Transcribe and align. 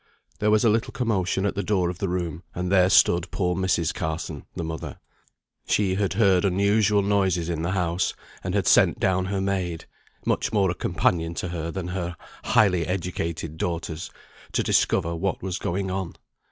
There 0.39 0.49
was 0.49 0.65
a 0.65 0.69
little 0.71 0.91
commotion 0.93 1.45
at 1.45 1.53
the 1.53 1.61
door 1.61 1.91
of 1.91 1.99
the 1.99 2.09
room, 2.09 2.41
and 2.55 2.71
there 2.71 2.89
stood 2.89 3.29
poor 3.29 3.55
Mrs. 3.55 3.93
Carson, 3.93 4.47
the 4.55 4.63
mother. 4.63 4.97
She 5.67 5.93
had 5.93 6.13
heard 6.13 6.43
unusual 6.43 7.03
noises 7.03 7.49
in 7.49 7.61
the 7.61 7.73
house, 7.73 8.15
and 8.43 8.55
had 8.55 8.65
sent 8.65 8.99
down 8.99 9.25
her 9.25 9.39
maid 9.39 9.85
(much 10.25 10.51
more 10.51 10.71
a 10.71 10.73
companion 10.73 11.35
to 11.35 11.49
her 11.49 11.69
than 11.69 11.89
her 11.89 12.15
highly 12.45 12.87
educated 12.87 13.57
daughters) 13.59 14.09
to 14.53 14.63
discover 14.63 15.15
what 15.15 15.43
was 15.43 15.59
going 15.59 15.91
on. 15.91 16.15